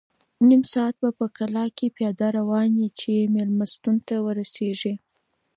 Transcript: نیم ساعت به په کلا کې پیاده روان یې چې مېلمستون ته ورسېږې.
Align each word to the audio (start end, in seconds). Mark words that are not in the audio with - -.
نیم 0.49 0.61
ساعت 0.73 0.95
به 1.01 1.09
په 1.19 1.25
کلا 1.37 1.65
کې 1.77 1.93
پیاده 1.97 2.27
روان 2.37 2.69
یې 2.81 2.89
چې 2.99 3.29
مېلمستون 3.35 3.95
ته 4.07 4.15
ورسېږې. 4.25 4.93